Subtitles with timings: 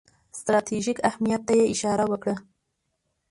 [0.39, 2.35] ستراتیژیک اهمیت ته یې اشاره وکړه.